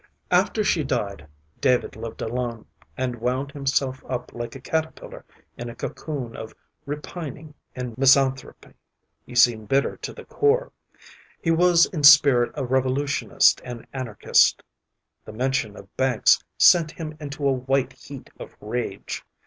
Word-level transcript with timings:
After 0.31 0.63
she 0.63 0.83
died, 0.83 1.27
David 1.59 1.95
lived 1.95 2.23
alone, 2.23 2.65
and 2.97 3.17
wound 3.21 3.51
himself 3.51 4.03
up 4.09 4.33
like 4.33 4.55
a 4.55 4.59
caterpillar 4.59 5.23
in 5.59 5.69
a 5.69 5.75
cocoon 5.75 6.35
of 6.35 6.55
repining 6.87 7.53
and 7.75 7.95
misanthropy. 7.99 8.73
He 9.27 9.35
seemed 9.35 9.67
bitter 9.69 9.97
to 9.97 10.11
the 10.11 10.25
core. 10.25 10.71
He 11.39 11.51
was 11.51 11.85
in 11.85 12.01
spirit 12.01 12.51
a 12.55 12.65
revolutionist 12.65 13.61
and 13.63 13.85
anarchist. 13.93 14.63
The 15.23 15.33
mention 15.33 15.77
of 15.77 15.95
banks 15.97 16.43
sent 16.57 16.89
him 16.93 17.15
into 17.19 17.47
a 17.47 17.53
white 17.53 17.93
heat 17.93 18.31
of 18.39 18.57
rage. 18.59 19.23